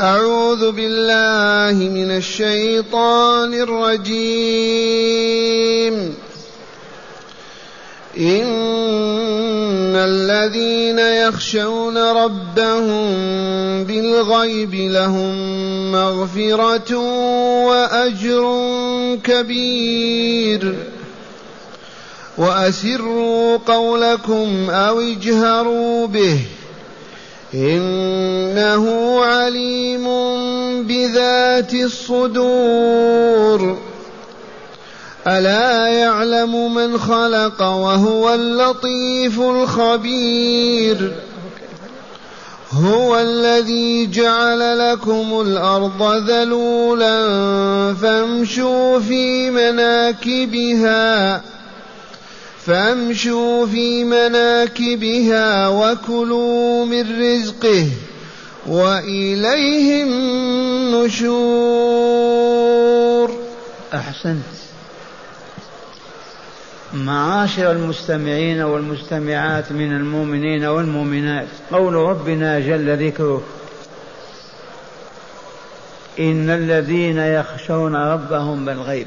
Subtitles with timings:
[0.00, 4.14] أعوذ بالله من الشيطان الرجيم.
[8.18, 13.04] إن الذين يخشون ربهم
[13.84, 15.32] بالغيب لهم
[15.92, 16.96] مغفرة
[17.66, 18.44] وأجر
[19.24, 20.74] كبير.
[22.38, 26.40] وأسروا قولكم أو اجهروا به.
[27.54, 28.84] إنه
[29.24, 30.06] عليم
[30.82, 33.16] بذات الصدور.
[35.26, 41.12] ألا يعلم من خلق وهو اللطيف الخبير.
[42.72, 47.14] هو الذي جعل لكم الأرض ذلولا
[47.94, 51.42] فامشوا في مناكبها.
[52.66, 57.88] فامشوا في مناكبها وكلوا من رزقه
[58.66, 61.36] واليه النشور.
[63.94, 64.42] أحسنت.
[66.94, 73.42] معاشر المستمعين والمستمعات من المؤمنين والمؤمنات قول ربنا جل ذكره
[76.18, 79.06] إن الذين يخشون ربهم بالغيب.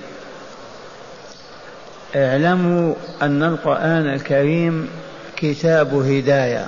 [2.16, 4.90] اعلموا أن القرآن الكريم
[5.36, 6.68] كتاب هداية.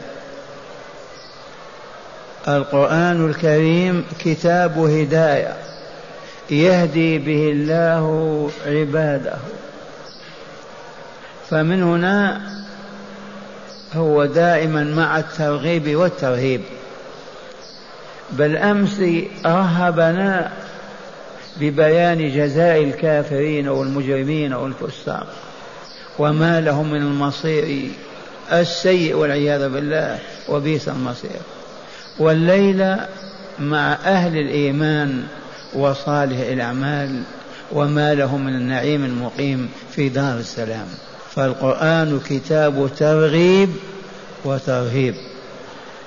[2.48, 5.54] القرآن الكريم كتاب هداية.
[6.50, 9.36] يهدي به الله عباده.
[11.50, 12.42] فمن هنا
[13.96, 16.62] هو دائما مع الترغيب والترهيب.
[18.32, 19.04] بل امس
[19.46, 20.52] رهبنا
[21.60, 25.28] ببيان جزاء الكافرين والمجرمين والفساق
[26.20, 27.90] وما لهم من المصير
[28.52, 31.42] السيء والعياذ بالله وبئس المصير.
[32.20, 33.08] والليلة
[33.60, 35.24] مع أهل الإيمان
[35.74, 37.24] وصالح الأعمال
[37.72, 40.88] وما لهم من النعيم المقيم في دار السلام.
[41.36, 43.70] فالقرآن كتاب ترغيب
[44.46, 45.16] وترهيب.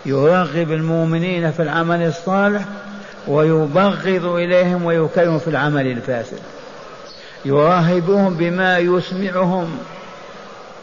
[0.07, 2.65] يرغب المؤمنين في العمل الصالح
[3.29, 6.39] ويبغض إليهم ويكرم في العمل الفاسد.
[7.45, 9.79] يراهبهم بما يسمعهم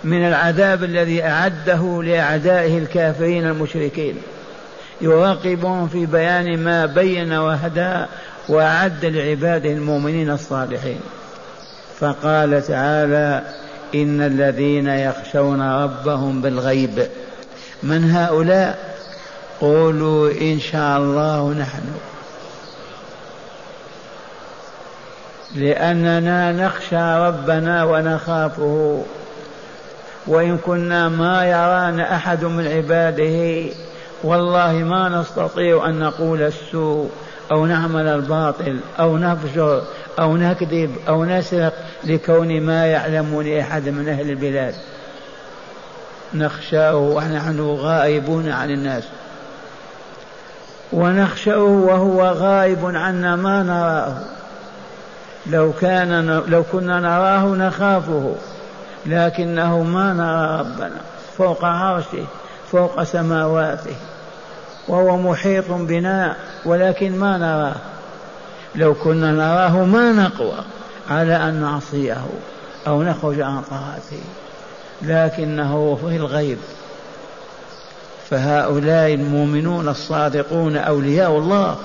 [0.04, 4.16] من العذاب الذي أعده لأعدائه الكافرين المشركين.
[5.02, 8.06] يراقبهم في بيان ما بين وهدى
[8.50, 11.00] وأعد لعباده المؤمنين الصالحين.
[12.00, 13.42] فقال تعالى
[13.96, 17.08] إن الذين يخشون ربهم بالغيب.
[17.84, 18.92] من هؤلاء؟
[19.62, 21.82] قولوا إن شاء الله نحن.
[25.56, 29.04] لأننا نخشى ربنا ونخافه.
[30.28, 33.72] وإن كنا ما يرانا أحد من عباده
[34.24, 37.10] والله ما نستطيع أن نقول السوء
[37.52, 39.82] أو نعمل الباطل أو نفجر
[40.20, 41.74] أو نكذب أو نسرق
[42.04, 44.74] لكون ما يعلم لأحد من أهل البلاد.
[46.34, 49.04] نخشاه ونحن غائبون عن الناس.
[50.94, 54.41] ونخشاه وهو غائب عنا ما نراه.
[55.48, 58.36] لو كان لو كنا نراه نخافه
[59.06, 61.02] لكنه ما نرى ربنا
[61.38, 62.26] فوق عرشه
[62.72, 63.96] فوق سماواته
[64.88, 66.36] وهو محيط بنا
[66.66, 67.76] ولكن ما نراه.
[68.76, 70.64] لو كنا نراه ما نقوى
[71.10, 72.18] على أن نعصيه
[72.88, 74.24] أو نخرج عن طاعته.
[75.02, 76.58] لكنه في الغيب.
[78.30, 81.76] فهؤلاء المؤمنون الصادقون أولياء الله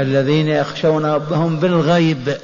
[0.00, 2.36] الذين يخشون ربهم بالغيب.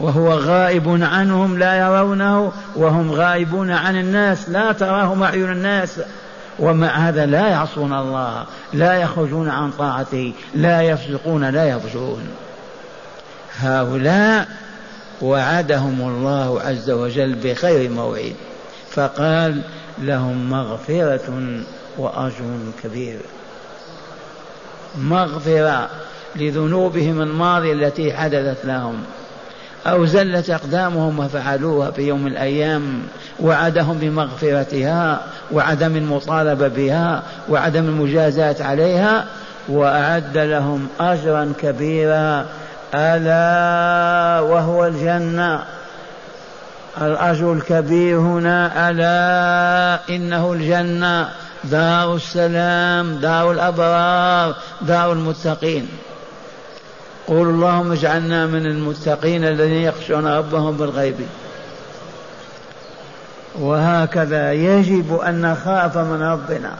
[0.00, 6.00] وهو غائب عنهم لا يرونه وهم غائبون عن الناس لا تراهم أعين الناس.
[6.58, 12.28] ومع هذا لا يعصون الله لا يخرجون عن طاعته لا يفسقون لا يفجرون
[13.58, 14.48] هؤلاء
[15.22, 18.34] وعدهم الله عز وجل بخير موعد
[18.90, 19.62] فقال
[19.98, 21.60] لهم مغفرة
[21.98, 23.18] وأجر كبير.
[24.98, 25.90] مغفرة
[26.36, 29.02] لذنوبهم الماضية التي حدثت لهم.
[29.86, 33.02] أو زلت أقدامهم وفعلوها في يوم من الأيام
[33.40, 35.20] وعدهم بمغفرتها
[35.52, 39.24] وعدم المطالبة بها وعدم المجازاة عليها
[39.68, 42.46] وأعد لهم أجرا كبيرا
[42.94, 45.62] ألا وهو الجنة.
[47.00, 51.28] الأجر الكبير هنا ألا إنه الجنة.
[51.64, 55.88] دار السلام دار الأبرار دار المتقين.
[57.30, 61.14] قول اللهم اجعلنا من المتقين الذين يخشون ربهم بالغيب.
[63.58, 66.74] وهكذا يجب أن نخاف من ربنا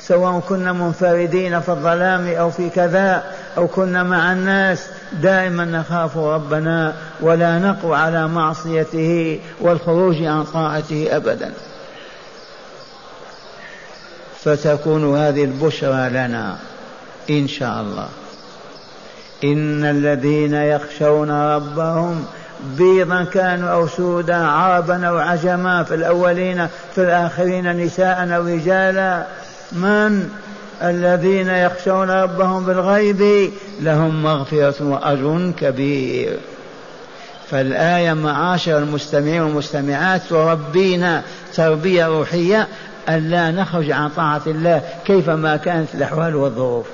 [0.00, 3.22] سواء كنا منفردين في الظلام أو في كذا
[3.56, 11.52] أو كنا مع الناس دائما نخاف ربنا ولا نقوى على معصيته والخروج عن طاعته أبدا.
[14.44, 16.56] فتكون هذه البشرى لنا
[17.30, 18.08] إن شاء الله.
[19.44, 22.24] إن الذين يخشون ربهم
[22.78, 29.26] بيضا كانوا أو سودا عربا أو عجما في الأولين في الآخرين نساء أو رجالا.
[29.72, 30.28] من
[30.82, 33.50] الذين يخشون ربهم بالغيب
[33.80, 36.38] لهم مغفرة وأجر كبير.
[37.50, 41.22] فالآية معاشر المستمعين والمستمعات تربينا
[41.54, 42.68] تربية روحية
[43.08, 46.86] ألا نخرج عن طاعة الله كيفما كانت الأحوال والظروف.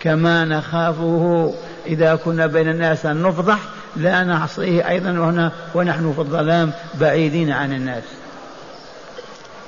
[0.00, 1.54] كما نخافه
[1.86, 3.58] إذا كنا بين الناس أن نفضح
[3.96, 8.04] لا نعصيه أيضا وهنا ونحن في الظلام بعيدين عن الناس.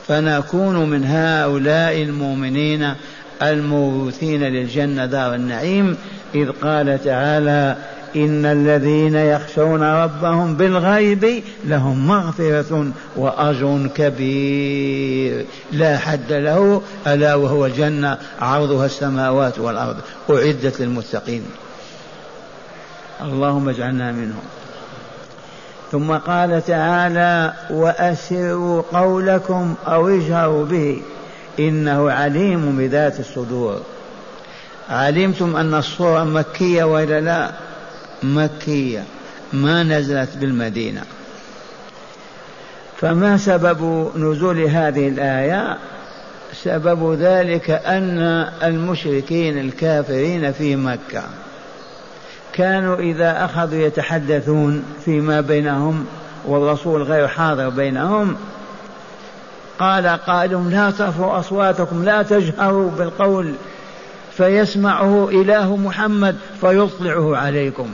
[0.09, 2.95] فنكون من هؤلاء المؤمنين
[3.43, 5.97] المورثين للجنة دار النعيم
[6.35, 7.77] إذ قال تعالى
[8.17, 12.87] إن الذين يخشون ربهم بالغيب لهم مغفرة
[13.17, 15.47] وأجر كبير.
[15.73, 19.97] لا حد له ألا وهو الجنة عرضها السماوات والأرض.
[20.31, 21.43] أعدت للمتقين.
[23.23, 24.43] اللهم اجعلنا منهم.
[25.93, 31.03] ثم قال تعالى وأسروا قولكم أو اجهروا به.
[31.59, 33.81] إنه عليم بذات الصدور.
[34.91, 37.72] علمتم أن الصورة مكية وإلا لا؟
[38.23, 39.05] مكية
[39.53, 41.03] ما نزلت بالمدينة.
[43.01, 45.79] فما سبب نزول هذه الآية؟
[46.63, 48.19] سبب ذلك أن
[48.63, 51.23] المشركين الكافرين في مكة
[52.53, 56.07] كانوا إذا أخذوا يتحدثون فيما بينهم
[56.45, 58.37] والرسول غير حاضر بينهم
[59.79, 63.55] قال قائلهم لا ترفعوا أصواتكم لا تجهروا بالقول
[64.37, 67.91] فيسمعه إله محمد فيطلعه عليكم.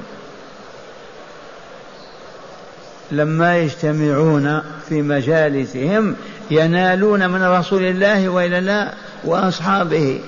[3.13, 6.17] لما يجتمعون في مجالسهم
[6.51, 8.93] ينالون من رسول الله وإلى لا
[9.25, 10.21] وأصحابه.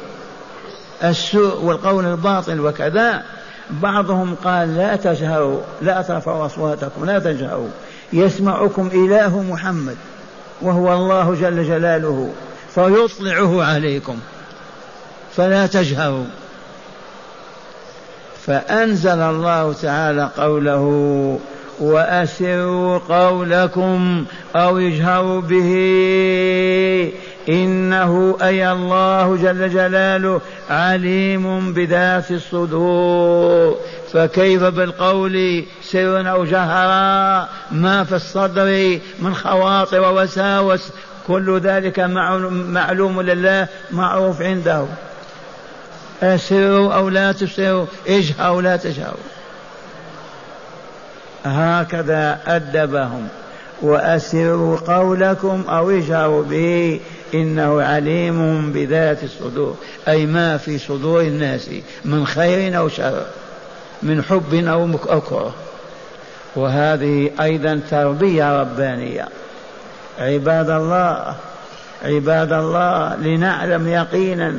[1.05, 3.23] السوء والقول الباطل وكذا.
[3.71, 7.69] بعضهم قال لا تجهروا لا ترفعوا أصواتكم لا تجهروا.
[8.13, 9.97] يسمعكم إله محمد
[10.63, 12.33] وهو الله جل جلاله
[12.75, 14.19] فيطلعه عليكم.
[15.37, 16.25] فلا تجهروا.
[18.47, 21.39] فأنزل الله تعالى قوله
[21.81, 24.25] وأسروا قولكم
[24.57, 25.71] أو اجهروا به.
[27.49, 30.41] إنه أي الله جل جلاله
[30.71, 33.77] عليم بذات الصدور.
[34.13, 40.93] فكيف بالقول سر أو جهرا؟ ما في الصدر من خواطر ووساوس.
[41.27, 42.01] كل ذلك
[42.69, 44.85] معلوم لله معروف عنده.
[46.23, 49.40] أسروا أو لا تسروا اجهروا لا تجهروا.
[51.45, 53.29] هكذا أدبهم
[53.83, 57.01] وأسروا قولكم أو اجهروا به
[57.35, 59.77] إنه عليم بذات الصدور
[60.09, 61.71] أي ما في صدور الناس
[62.05, 63.25] من خير أو شر
[64.03, 65.55] من حب أو كره
[66.57, 69.29] وهذه أيضا تربية ربانية.
[70.19, 71.35] عباد الله
[72.05, 74.55] عباد الله لنعلم يقينا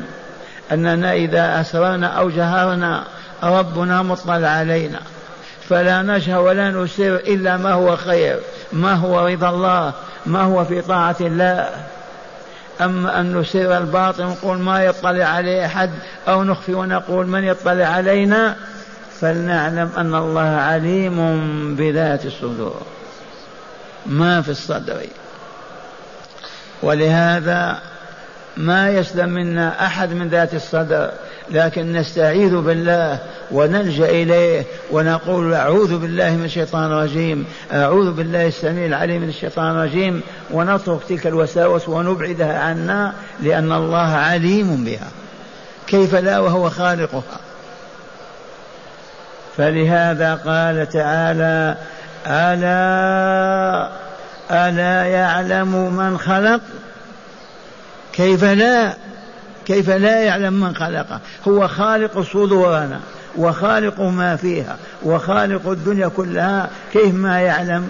[0.71, 3.03] أننا إذا أسررنا أو جهرنا
[3.43, 4.99] ربنا مطلع علينا.
[5.71, 8.39] فلا نجهر ولا نسر إلا ما هو خير
[8.73, 9.93] ما هو رضا الله
[10.25, 11.69] ما هو في طاعة الله.
[12.81, 15.89] أما أن نسر الباطل ونقول ما يطلع عليه أحد
[16.27, 18.55] أو نخفي ونقول من يطلع علينا
[19.21, 21.15] فلنعلم أن الله عليم
[21.75, 22.81] بذات الصدور.
[24.05, 25.01] ما في الصدر.
[26.83, 27.79] ولهذا
[28.57, 31.11] ما يسلم منا أحد من ذات الصدر.
[31.51, 33.19] لكن نستعيذ بالله
[33.51, 40.21] ونلجأ إليه ونقول أعوذ بالله من الشيطان الرجيم أعوذ بالله السميع العليم من الشيطان الرجيم
[40.51, 45.07] ونترك تلك الوساوس ونبعدها عنا لأن الله عليم بها.
[45.87, 47.39] كيف لا وهو خالقها؟
[49.57, 51.77] فلهذا قال تعالى
[52.27, 53.89] ألا
[54.51, 56.61] ألا يعلم من خلق؟
[58.13, 58.93] كيف لا؟
[59.67, 61.19] كيف لا يعلم من خلقه.
[61.47, 62.99] هو خالق صدورنا
[63.37, 66.69] وخالق ما فيها وخالق الدنيا كلها.
[66.93, 67.89] كيف ما يعلم؟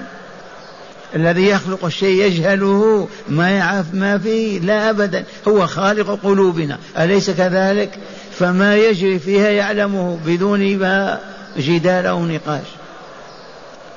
[1.16, 4.60] الذي يخلق الشيء يجهله ما يعرف ما فيه.
[4.60, 5.24] لا ابدا.
[5.48, 6.78] هو خالق قلوبنا.
[6.98, 8.00] أليس كذلك؟
[8.40, 10.80] فما يجري فيها يعلمه بدون
[11.58, 12.68] جدال أو نقاش.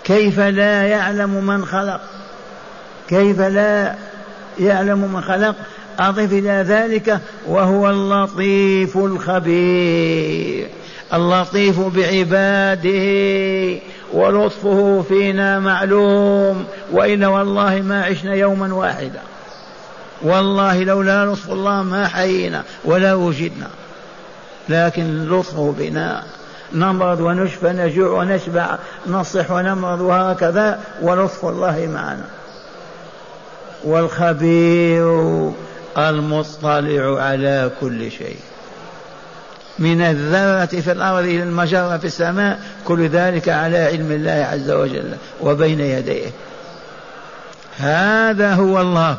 [0.05, 2.01] كيف لا يعلم من خلق؟
[3.09, 3.95] كيف لا
[4.59, 5.55] يعلم من خلق؟
[5.99, 10.69] أضف إلى ذلك وهو اللطيف الخبير
[11.15, 13.79] اللطيف بعباده
[14.13, 19.21] ولطفه فينا معلوم وإن والله ما عشنا يوما واحدا.
[20.23, 23.69] والله لولا لطف الله ما حيينا ولا وجدنا.
[24.69, 26.23] لكن لطفه بنا.
[26.73, 32.27] نمرض ونشفى نجوع ونشبع نصح ونمرض وهكذا ولطف الله معنا.
[33.85, 35.53] والخبير
[35.99, 38.37] المطلع على كل شيء.
[39.79, 45.17] من الذرة في الأرض إلى المجرة في السماء كل ذلك على علم الله عز وجل
[45.41, 46.31] وبين يديه.
[47.77, 49.19] هذا هو الله.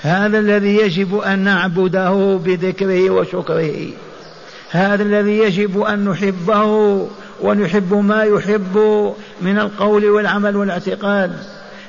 [0.00, 3.88] هذا الذي يجب أن نعبده بذكره وشكره.
[4.70, 7.08] هذا الذي يجب أن نحبه
[7.40, 8.76] ونحب ما يحب
[9.40, 11.32] من القول والعمل والاعتقاد.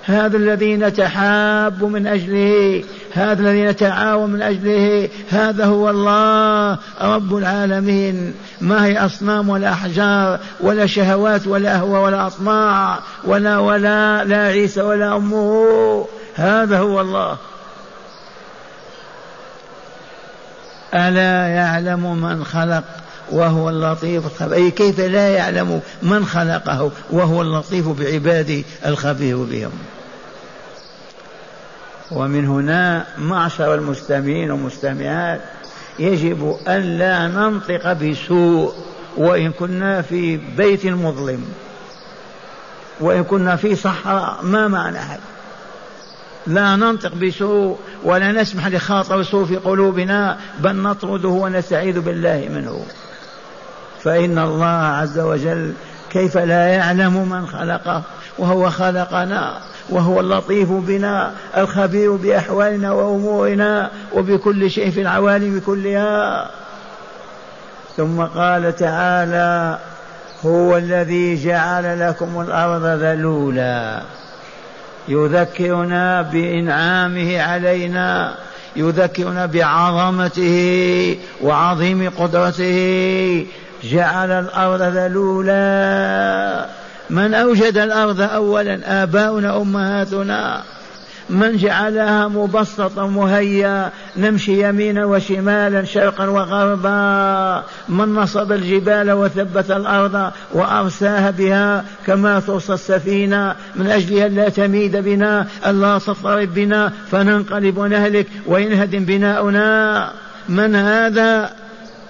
[0.07, 2.83] هذا الذي نتحاب من أجله
[3.13, 8.33] هذا الذي نتعاون من أجله هذا هو الله رب العالمين.
[8.61, 14.81] ما هي أصنام ولا أحجار ولا شهوات ولا أهوى ولا أطماع ولا ولا لا عيسى
[14.81, 16.05] ولا أمه.
[16.35, 17.37] هذا هو الله.
[20.93, 22.83] ألا يعلم من خلق
[23.31, 29.71] وهو اللطيف الخبير؟ كيف لا يعلم من خلقه وهو اللطيف بعباده الخبير بهم؟
[32.11, 35.41] ومن هنا معشر المستمعين والمستمعات
[35.99, 38.73] يجب أن لا ننطق بسوء
[39.17, 41.45] وإن كنا في بيت مظلم
[42.99, 45.19] وإن كنا في صحراء ما معنى هذا؟
[46.47, 52.85] لا ننطق بسوء ولا نسمح لخاطر سوء في قلوبنا بل نطرده ونستعيذ بالله منه.
[54.03, 55.73] فإن الله عز وجل
[56.09, 58.03] كيف لا يعلم من خلقه
[58.37, 59.61] وهو خلقنا.
[59.89, 66.49] وهو اللطيف بنا الخبير بأحوالنا وأمورنا وبكل شيء في العوالم كلها.
[67.97, 69.77] ثم قال تعالى
[70.45, 74.01] هو الذي جعل لكم الأرض ذلولا.
[75.07, 78.35] يذكرنا بإنعامه علينا
[78.75, 83.47] يذكرنا بعظمته وعظيم قدرته.
[83.83, 86.65] جعل الأرض ذلولا.
[87.09, 90.61] من أوجد الأرض أولا آباؤنا أمهاتنا.
[91.29, 97.63] من جعلها مبسطة مهيا نمشي يمينا وشمالا شرقا وغربا.
[97.89, 103.55] من نصب الجبال وثبت الأرض وأرساها بها كما ترسى السفينة.
[103.75, 110.11] من أجل أن لا تميد بنا ألا تضطرب بنا فننقلب ونهلك وينهدم بناؤنا.
[110.49, 111.49] من هذا؟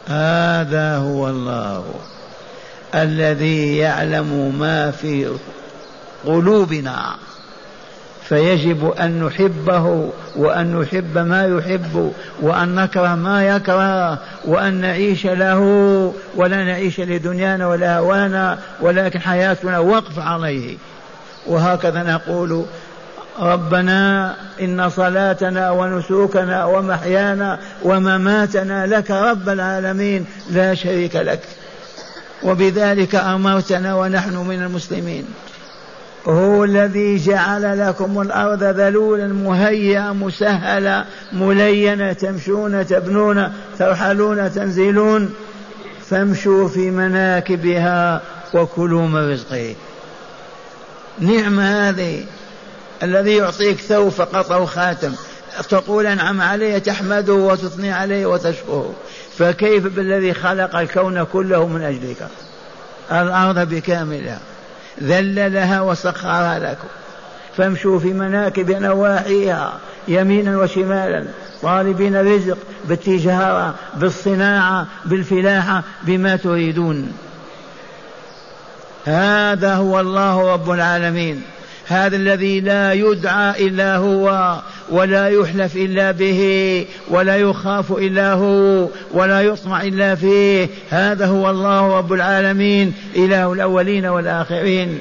[0.07, 1.83] هذا هو الله.
[2.95, 5.37] الذي يعلم ما في
[6.25, 7.15] قلوبنا
[8.29, 15.61] فيجب أن نحبه وأن نحب ما يحب وأن نكره ما يكره وأن نعيش له
[16.35, 20.77] ولا نعيش لدنيانا ولا هوانا ولكن حياتنا وقف عليه.
[21.45, 22.65] وهكذا نقول
[23.39, 31.39] ربنا إن صلاتنا ونسوكنا ومحيانا ومماتنا لك رب العالمين لا شريك لك.
[32.43, 35.25] وبذلك أمرتنا ونحن من المسلمين.
[36.27, 45.33] هو الذي جعل لكم الأرض ذلولا مهيئة مسهلة ملينة تمشون تبنون ترحلون تنزلون.
[46.09, 48.21] فامشوا في مناكبها
[48.53, 49.75] وكلوا من رزقه.
[51.19, 52.23] نعمة هذه
[53.03, 55.13] الذي يعطيك ثوب فقط أو خاتم
[55.69, 58.93] تقول أنعم عليه تحمده وتثني عليه وتشكره.
[59.37, 62.27] فكيف بالذي خلق الكون كله من أجلك؟
[63.11, 64.39] الأرض بكاملها.
[65.03, 66.87] ذللها وسخرها لكم.
[67.57, 69.73] فامشوا في مناكب نواحيها
[70.07, 71.25] يمينا وشمالا
[71.61, 77.13] طالبين رزق بالتجارة بالصناعة بالفلاحة بما تريدون.
[79.05, 81.41] هذا هو الله رب العالمين.
[81.87, 84.55] هذا الذي لا يدعى إلا هو.
[84.89, 90.69] ولا يحلف إلا به ولا يخاف إلا هو ولا يطمع إلا فيه.
[90.89, 94.99] هذا هو الله رب العالمين إله الأولين والآخرين.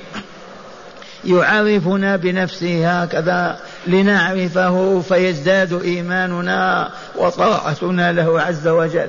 [1.24, 9.08] يعرفنا بنفسه هكذا لنعرفه فيزداد إيماننا وطاعتنا له عز وجل.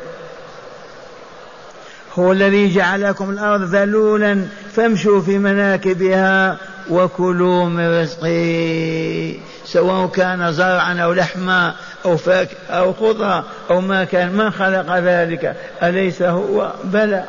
[2.20, 6.58] هو الذي جعلكم الأرض ذلولا فامشوا في مناكبها
[6.90, 11.76] وكلوا من رزقه سواء كان زرعا أو لحما
[12.06, 17.24] أو فاكهة أو خضرة أو ما كان من خلق ذلك أليس هو؟ بلى.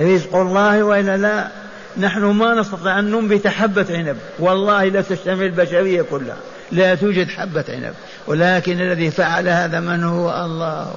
[0.00, 1.48] رزق الله وإلا لا؟
[1.96, 4.16] نحن ما نستطيع أن ننبت حبة عنب.
[4.38, 6.36] والله لا تشتمل البشرية كلها.
[6.72, 7.94] لا توجد حبة عنب.
[8.26, 10.94] ولكن الذي فعل هذا من هو؟ الله.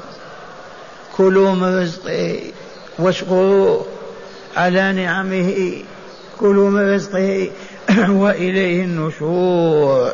[1.18, 2.40] كلوا من رزقه
[3.00, 3.86] واشكروه
[4.58, 5.74] على نعمه.
[6.40, 7.50] كلوا من رزقه
[8.22, 10.14] وإليه النشور.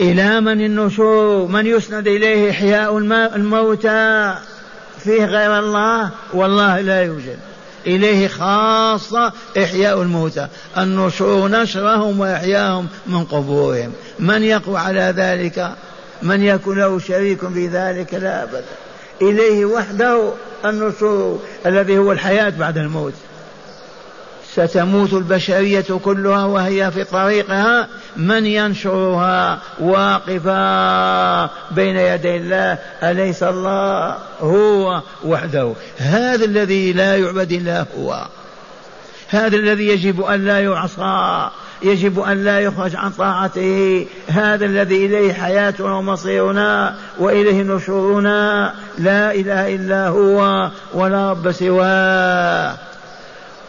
[0.00, 2.98] إلى من النشور؟ من يسند إليه إحياء
[3.36, 4.34] الموتى؟
[4.98, 7.38] فيه غير الله؟ والله لا يوجد.
[7.86, 10.48] إليه خاصة إحياء الموتى.
[10.78, 13.92] النشور نشرهم وإحياهم من قبورهم.
[14.18, 15.70] من يقوى على ذلك؟
[16.22, 18.64] من يكون له شريك في ذلك؟ لا أبدا.
[19.22, 20.30] إليه وحده
[20.64, 23.12] النشور الذي هو الحياة بعد الموت.
[24.54, 35.02] ستموت البشرية كلها وهي في طريقها من ينشرها واقفا بين يدي الله أليس الله هو
[35.24, 38.26] وحده؟ هذا الذي لا يعبد إلا هو.
[39.28, 41.48] هذا الذي يجب أن لا يعصى
[41.82, 44.06] يجب أن لا يخرج عن طاعته.
[44.28, 48.74] هذا الذي إليه حياتنا ومصيرنا وإليه نشورنا.
[48.98, 52.74] لا إله إلا هو ولا رب سواه.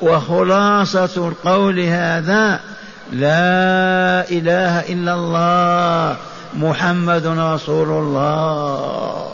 [0.05, 2.59] وخلاصة القول هذا
[3.11, 6.15] لا إله إلا الله
[6.53, 9.27] محمد رسول الله.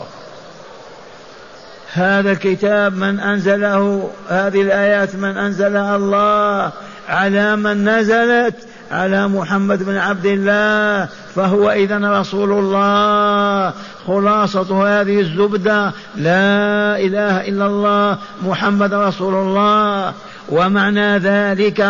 [1.92, 6.72] هذا الكتاب من أنزله هذه الآيات من أنزلها الله
[7.08, 8.54] على من نزلت؟
[8.90, 13.72] على محمد بن عبد الله فهو إذا رسول الله.
[14.06, 20.12] خلاصة هذه الزبدة لا إله إلا الله محمد رسول الله.
[20.48, 21.80] ومعنى ذلك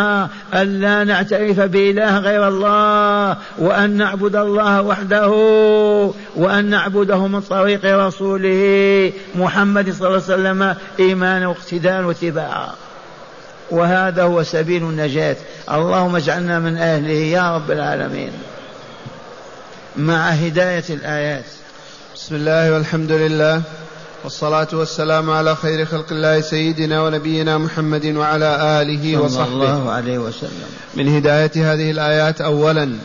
[0.54, 5.28] أن لا نعترف بإله غير الله وأن نعبد الله وحده
[6.36, 12.68] وأن نعبده من طريق رسوله محمد صلى الله عليه وسلم إيمانا واقتداء واتباعا.
[13.70, 15.36] وهذا هو سبيل النجاة.
[15.70, 18.32] اللهم اجعلنا من أهله يا رب العالمين.
[19.96, 21.44] مع هداية الآيات.
[22.14, 23.62] بسم الله والحمد لله.
[24.24, 29.44] والصلاة والسلام على خير خلق الله سيدنا ونبينا محمد وعلى آله وصحبه.
[29.44, 30.66] صلى الله عليه وسلم.
[30.94, 32.96] من هداية هذه الآيات أولا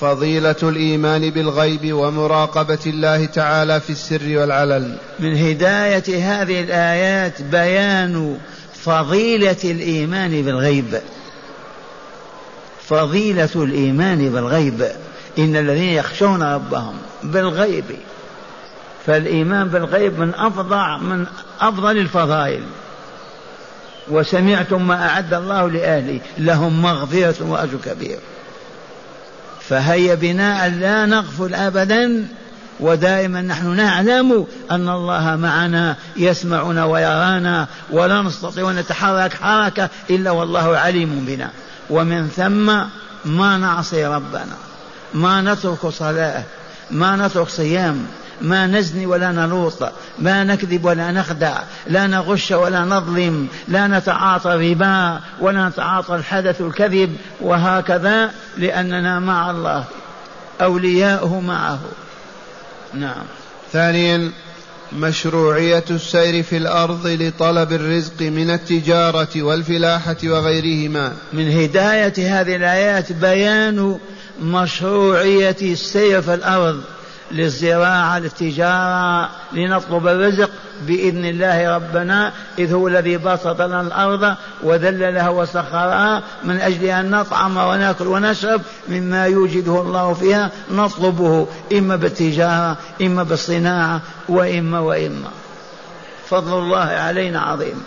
[0.00, 4.96] فضيلة الإيمان بالغيب ومراقبة الله تعالى في السر والعلن.
[5.20, 8.38] من هداية هذه الآيات بيان
[8.74, 11.00] فضيلة الإيمان بالغيب.
[12.88, 14.88] فضيلة الإيمان بالغيب.
[15.38, 17.84] إن الذين يخشون ربهم بالغيب
[19.06, 21.26] فالإيمان بالغيب من أفضل من
[21.60, 22.62] أفضل الفضائل.
[24.08, 28.18] وسمعتم ما أعد الله لأهله لهم مغفرة وأجر كبير.
[29.68, 32.28] فهيا بنا لا نغفل أبدا
[32.80, 40.76] ودائما نحن نعلم أن الله معنا يسمعنا ويرانا ولا نستطيع أن نتحرك حركة إلا والله
[40.76, 41.50] عليم بنا.
[41.90, 42.66] ومن ثم
[43.24, 44.56] ما نعصي ربنا
[45.14, 46.42] ما نترك صلاة
[46.90, 48.06] ما نترك صيام
[48.42, 55.20] ما نزني ولا نلوط ما نكذب ولا نخدع لا نغش ولا نظلم لا نتعاطى الربا
[55.40, 59.84] ولا نتعاطى الحدث الكذب وهكذا لأننا مع الله
[60.60, 61.80] أولياؤه معه.
[62.94, 63.24] نعم.
[63.72, 64.30] ثانيا
[64.92, 71.12] مشروعية السير في الأرض لطلب الرزق من التجارة والفلاحة وغيرهما.
[71.32, 73.98] من هداية هذه الآيات بيان
[74.42, 76.82] مشروعية السير في الأرض.
[77.32, 80.50] للزراعة للتجارة لنطلب الرزق
[80.86, 87.56] بإذن الله ربنا إذ هو الذي بسط لنا الأرض وذللها وسخرها من أجل أن نطعم
[87.56, 95.28] ونأكل ونشرب مما يوجده الله فيها نطلبه إما بالتجارة إما بالصناعة وإما وإما.
[96.28, 97.84] فضل الله علينا عظيم.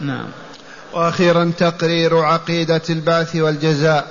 [0.00, 0.26] نعم.
[0.92, 4.08] وأخيرا تقرير عقيدة البعث والجزاء.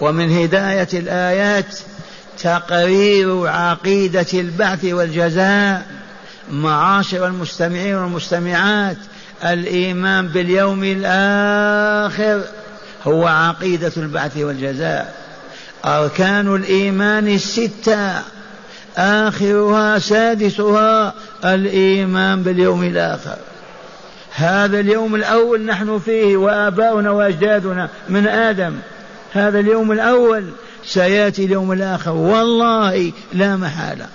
[0.00, 1.78] ومن هداية الآيات
[2.42, 5.86] تقرير عقيدة البعث والجزاء
[6.50, 8.96] معاشر المستمعين والمستمعات.
[9.44, 12.42] الإيمان باليوم الآخر
[13.06, 15.14] هو عقيدة البعث والجزاء.
[15.84, 18.22] أركان الإيمان الستة.
[18.96, 23.36] آخرها سادسها الإيمان باليوم الآخر.
[24.34, 28.74] هذا اليوم الأول نحن فيه وآباؤنا وأجدادنا من آدم.
[29.32, 30.44] هذا اليوم الأول
[30.88, 32.12] سياتي اليوم الآخر.
[32.12, 34.06] والله لا محالة.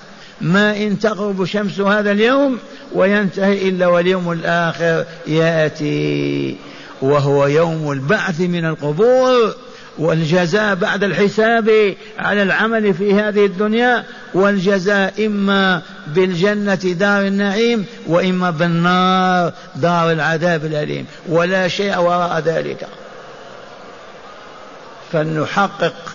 [0.42, 2.58] ما إن تغرب شمس هذا اليوم
[2.94, 6.58] وينتهي إلا واليوم الآخر يأتي.
[7.02, 9.56] وهو يوم البعث من القبور
[9.98, 19.54] والجزاء بعد الحساب على العمل في هذه الدنيا والجزاء إما بالجنة دار النعيم وإما بالنار
[19.76, 21.06] دار العذاب الأليم.
[21.30, 22.88] ولا شيء وراء ذلك.
[25.12, 26.13] فلنحقق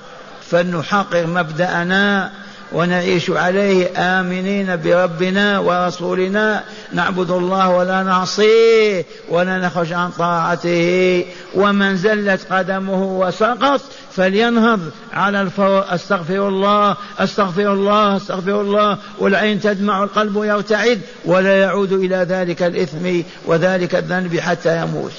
[0.50, 2.30] فلنحقق مبدأنا
[2.72, 6.62] ونعيش عليه آمنين بربنا ورسولنا.
[6.92, 11.24] نعبد الله ولا نعصيه ولا نخرج عن طاعته.
[11.54, 13.80] ومن زلت قدمه وسقط
[14.16, 14.80] فلينهض
[15.12, 15.84] على الفور.
[15.94, 18.98] أستغفر الله أستغفر الله أستغفر الله.
[19.18, 25.12] والعين تدمع القلب يرتعد ولا يعود إلى ذلك الإثم وذلك الذنب حتى يموت.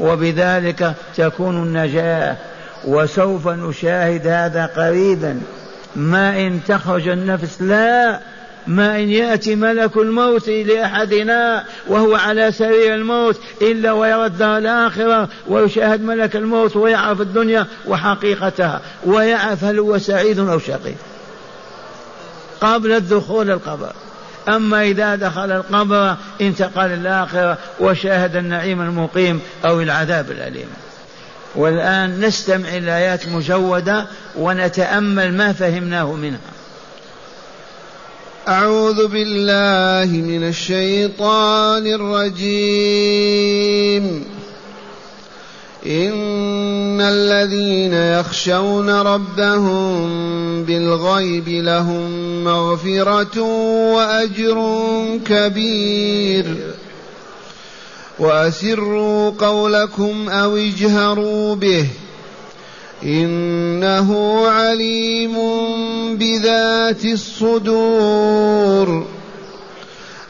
[0.00, 2.36] وبذلك تكون النجاة.
[2.84, 5.40] وسوف نشاهد هذا قريبا.
[5.96, 8.20] ما إن تخرج النفس لا.
[8.66, 16.02] ما إن يأتي ملك الموت لأحدنا وهو على سرير الموت إلا ويرى الدار الآخرة ويشاهد
[16.02, 20.94] ملك الموت ويعرف الدنيا وحقيقتها ويعرف هل هو سعيد أو شقي.
[22.60, 23.92] قبل الدخول القبر.
[24.48, 30.68] أما إذا دخل القبر انتقل الآخرة وشاهد النعيم المقيم أو العذاب الأليم.
[31.54, 34.06] والآن نستمع إلى آيات مجودة
[34.38, 36.38] ونتأمل ما فهمناه منها.
[38.48, 43.30] أعوذ بالله من الشيطان الرجيم.
[45.86, 52.10] إن الذين يخشون ربهم بالغيب لهم
[52.44, 53.40] مغفرة
[53.94, 54.78] وأجر
[55.26, 56.56] كبير.
[58.20, 61.86] وأسروا قولكم أو اجهروا به
[63.04, 65.36] إنه عليم
[66.16, 69.06] بذات الصدور.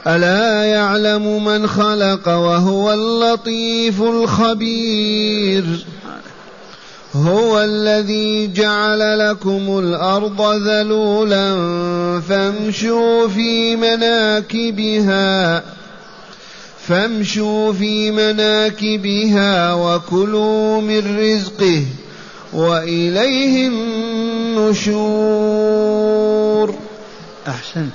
[0.07, 5.65] ألا يعلم من خلق وهو اللطيف الخبير.
[7.15, 11.55] هو الذي جعل لكم الأرض ذلولا
[12.29, 15.63] فامشوا في مناكبها.
[16.91, 21.85] فامشوا في مناكبها وكلوا من رزقه
[22.53, 24.91] واليه النشور.
[27.49, 27.93] أحسنت.